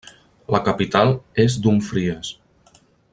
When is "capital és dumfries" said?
0.69-2.35